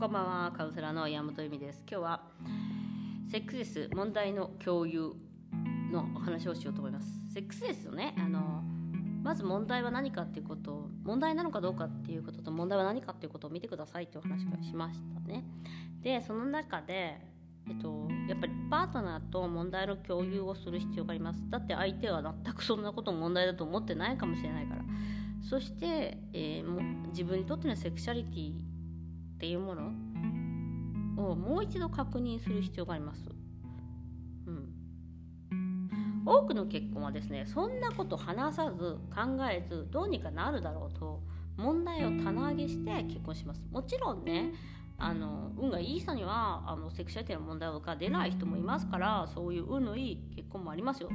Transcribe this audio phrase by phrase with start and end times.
[0.00, 1.84] こんばんは、カウンセラーの山本由美です。
[1.86, 2.22] 今日は
[3.30, 5.12] セックスレス問題の共有
[5.92, 7.06] のお話をしようと思います。
[7.34, 8.62] セックスレスのね、あの
[9.22, 15.44] まず問題は何かっていうこと問題なのかどうかっていうことと問題は何かっていうことを見てくださいっていうお話がしましたね。
[16.00, 17.20] で、その中で
[17.68, 24.82] えっと、やっぱりパートナーと問題の共有をする必要がありますだって相手は全くそんなこと問題だと思ってないかもしれないから
[25.42, 28.69] そして、えー、も自分にとってのセクシャリティ
[29.40, 29.86] っていうもの
[31.30, 33.22] をもう一度確認する必要があります、
[34.46, 41.22] うん、多くの結婚はですねそんなこと話さず考えずどうにかなるだろうと
[41.56, 43.62] 問題を棚上げして結婚します。
[43.70, 44.52] もちろんね
[44.98, 51.08] あの運がいい人にはあのセクシャリティの問題が出ない人もいますからそういう運のいい結婚もありますよ。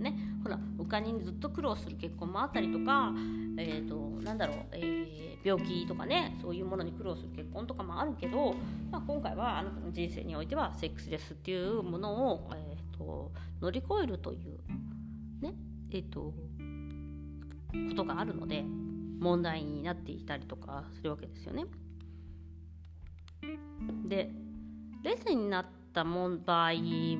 [0.00, 3.12] ね、ほらお金にずっと苦労する結婚もあったりとか、
[3.58, 8.54] えーと、なんだろう、えー、病気とかねそういうものに苦労する結婚とかもあるけど、
[8.90, 14.58] まあ、今回はあなたの人生においてはセックスレスっていうものを、えーと、乗り越えるという
[15.42, 15.54] ね
[15.90, 16.34] えっ、ー、と
[17.90, 18.64] ことがあるので
[19.20, 21.66] 問題になっていたりとかするわけですよね。
[24.06, 24.30] で
[25.02, 26.72] レスになった場合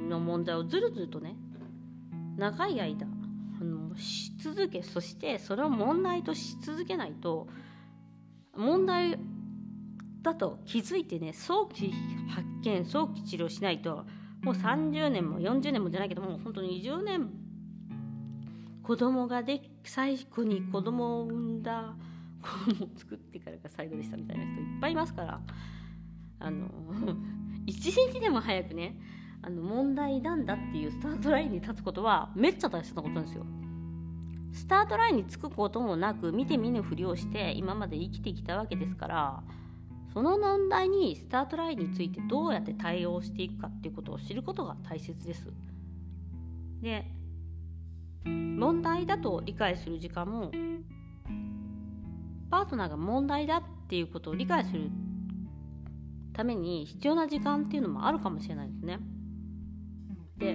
[0.09, 1.37] の問題をずるずるとね
[2.41, 3.07] 長い間
[3.61, 7.47] あのし続けそしてそれを問題とし続けないと
[8.57, 9.19] 問題
[10.23, 11.93] だと気づいてね早期
[12.29, 14.07] 発見早期治療しないと
[14.43, 17.29] もう30年も40年もじゃないけどもう本当に20年
[18.83, 21.95] 子供がで最後に子供を産んだ
[22.43, 25.41] 子供を作ってからが最後でしたみたいな人いっぱいいますから
[26.39, 26.69] あの
[27.67, 28.97] 一日でも早くね
[29.43, 33.47] あの問題なんだっていうスタートラインに立つことは めっちゃ大切なことなんですよ。
[34.53, 39.43] スタートラインにつくこともなく見て見ぬふりをして今まで生きてきたわけですから
[40.13, 45.53] その問題にスタートラインについてどうやって対応していくかっていうことを知ることが大切です。
[46.83, 47.05] で
[48.25, 50.51] 問題だと理解する時間も
[52.51, 54.91] パートナーが問題だっていうことを理解する
[56.33, 58.99] ために必要な時間っていうのもあるかもしれないですね。
[60.41, 60.55] で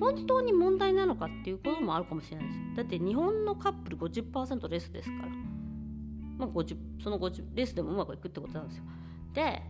[0.00, 2.58] 本当に問題なのかっていうこともあるかもしれないです。
[2.76, 5.28] だって日本のカップル50%レスですから、
[6.38, 8.84] まあ、50その50レスでもうまくいくってことなんですよ。
[9.34, 9.62] で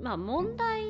[0.00, 0.82] まあ問題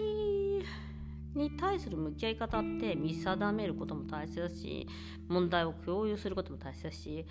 [1.35, 4.87] に対する向き合い方って見定めることも大切だし
[5.29, 7.27] 問題を共有することも大切だし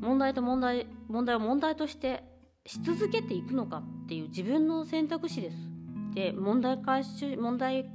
[0.00, 2.22] 問題と問題問題を問題として
[2.66, 5.56] し続けていくのかっていう自分の選択肢です。
[6.14, 7.88] で問題解消問題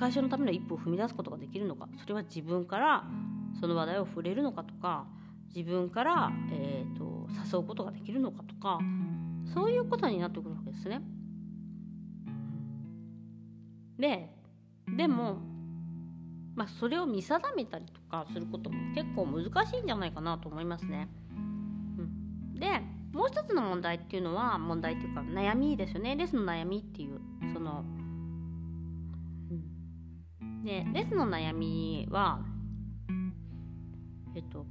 [0.00, 3.04] 解消のための一歩を踏み出すことができるのかそれは自分から
[3.60, 5.04] その話題を触れるのかとか
[5.54, 8.78] 自分から、えーと、誘うことができるのかとか
[9.52, 11.02] そういうことになってくるわけですね。
[13.98, 14.30] で
[14.96, 15.36] でも、
[16.54, 21.08] まあ、それを見定めたりとかすることも結構難しいんじゃないかなと思いますね。
[21.36, 22.80] うん、で
[23.12, 27.20] もう一つの問題っていうのは問題っていうか悩みですよねレスの悩みっていう
[27.52, 27.84] その、
[30.64, 32.40] でレスの悩みは
[34.34, 34.66] えっと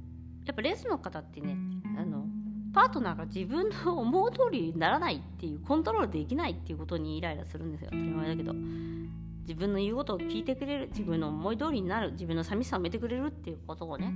[0.46, 1.56] やっぱレスの方ってね
[1.98, 2.26] あの
[2.72, 7.90] パートナーが自分の思う通りにならないっていうコントロールできないっていうことにイライラするんですよ。
[7.90, 8.54] 当たり前だけど。
[9.50, 14.14] 自分の言うことを聞いてくれる自分の思い通りになる自分の寂しさを埋めてくれるっていうことをね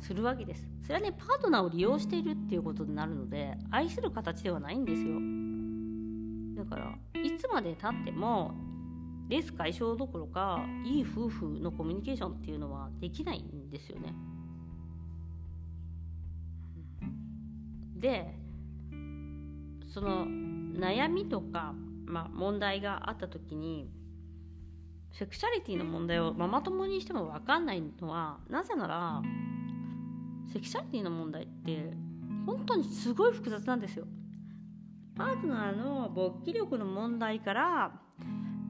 [0.00, 0.68] するわけです。
[0.84, 5.18] それはねパートナーを利用しているっていうことになるので愛する形ではないんですよ。
[6.62, 8.54] だからいつまでたっても
[9.30, 14.12] レス解消どころかいい夫婦のコミュニケーションっていうのはできないんですよね
[17.96, 18.34] で
[19.86, 21.74] その悩みとか、
[22.06, 23.88] まあ、問題があった時に
[25.12, 29.22] セクシャリティの問題をママ友にしても分かんないのはなぜなら
[30.52, 31.92] セクシャリティの問題って
[32.46, 34.06] 本当にすごい複雑なんですよ。
[35.16, 37.92] パートナーの勃起力の問題から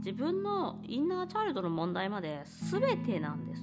[0.01, 3.63] 自分のインナーチャイルドの問題まで全てなんです。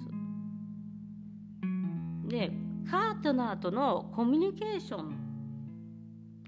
[2.28, 2.52] で
[2.90, 5.18] パートナーとのコミュニケーション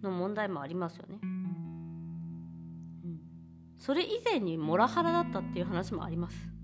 [0.03, 1.17] の問題もありますよね。
[3.79, 6.58] それ以前にモラハラだったっていう話もあります。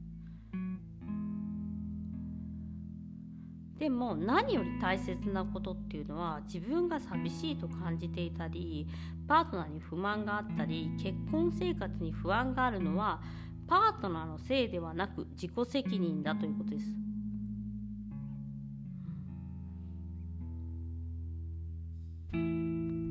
[3.80, 8.88] でも何より大切なことっていうのは自分が寂しいと感じていたり
[9.28, 13.22] パートナーに不満があったり結婚生活に不安があるのは
[13.68, 16.86] パートナーのせいではなく自己責任だということです。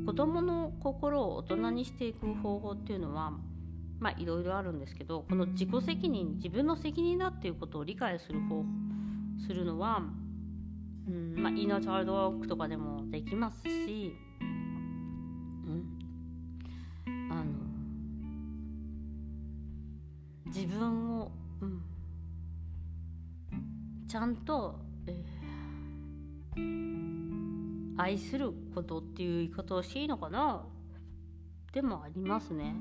[0.07, 3.33] 子供の心を大人にしていく方法っていうのは
[3.99, 8.65] まあいろいろあるんですけどこの自己責任自分の責任だっていうことを理解する方法
[9.45, 10.03] するのは、
[11.09, 11.43] うん。
[11.43, 15.99] まあ、インナーチャイルドワークとかでもできますし、うん、
[17.31, 17.45] あの。
[20.47, 21.83] 自分を、うん、
[24.07, 30.65] ちゃんと、えー、愛することっていう言い方をしていいのかな。
[31.73, 32.77] でもありますね。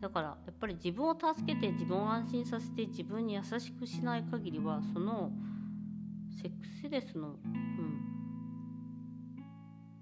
[0.00, 5.30] だからやっぱり自分を助けて自分を安心させて自分に優しくしない限りはその。
[6.40, 8.02] セックスレスの、うん、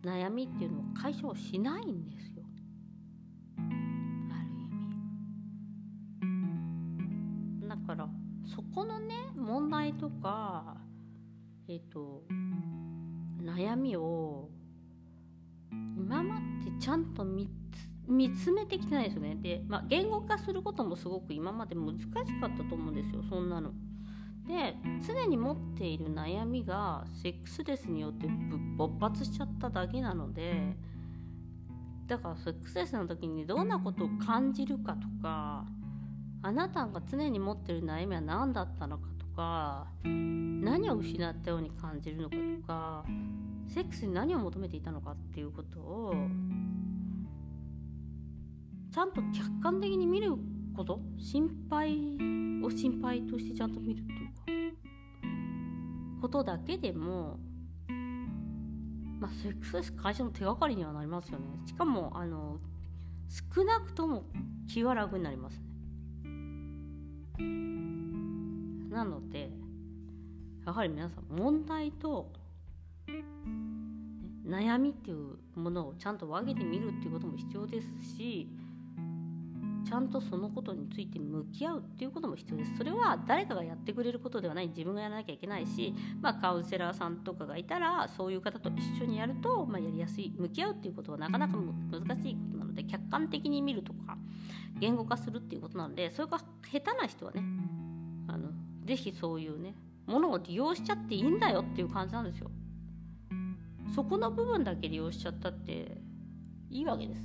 [0.03, 2.45] 悩みっていうのを解消しないんですよ。
[3.59, 4.49] ある
[6.23, 6.27] 意
[7.61, 7.69] 味。
[7.69, 8.09] だから
[8.47, 10.77] そこのね問題とか
[11.69, 12.25] えっ、ー、と
[13.43, 14.49] 悩みを
[15.97, 17.49] 今までちゃんと見
[18.11, 19.37] 見つめてきてないですよね。
[19.37, 23.23] で、まあ、言語化することもすごく今まで難しかったと思うんですよ。
[23.29, 23.73] そんなの。
[24.47, 24.75] で
[25.07, 28.27] 常に持っている悩みがセックスレスによって
[28.77, 30.77] 勃発しちゃっただけなので
[32.07, 35.65] だからセックスレスの時にどんなことを感じるかとか
[36.43, 43.05] あなたが常に持ってる悩みは何だったのかとか何を失ったように感じるのかとか
[43.69, 46.15] セックスに何を求めていたのかっていうことを
[48.93, 50.33] ちゃんと客観的に見る
[50.77, 51.01] こと？
[51.19, 51.97] 心配
[52.63, 54.77] を心配としてちゃんと見るっていうか。
[56.23, 57.39] ことだけでも
[59.19, 61.47] まあセックス会社の手がかりにはなりますよね。
[61.67, 62.61] しかもあの
[63.55, 64.25] 少なくとも
[64.69, 65.65] 気は楽になりますね。
[68.91, 69.51] なので
[70.67, 72.33] やはり皆さん問題と
[74.47, 78.49] 悩みっていうものをちゃんと分けてみるっていうことも必要ですし
[79.91, 82.77] ちゃんとそのことについて向き合うっていうことも必要です。
[82.77, 84.69] それは誰かがやってくれることではない。
[84.69, 94.17] 自分がやらなきゃいけないし、まあ、カウンセラーさんとかがいたらそういう方と一緒にやると、まあ、やりやすい向き合うっていうことはなかなか難しいことなので客観的に見るとか
[94.79, 97.43] 言語化するっていうことなのでそれが下手な人はね
[98.29, 98.51] あの
[98.85, 99.75] ぜひそういうね
[100.07, 102.49] ものを利用しちゃっていいんだよっていう感じなんですよ。
[103.93, 105.99] そこの部分だけ利用しちゃったって
[106.71, 107.23] いいわけです。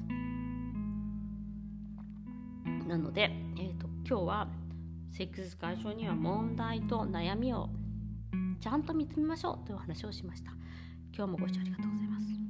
[2.86, 4.48] なので、えーと、今日は
[5.12, 7.70] セックス解消には問題と悩みを
[8.60, 10.52] ちゃんと見つめましょうという話をしました。
[11.16, 12.45] 今日もご視聴ありがとうございます。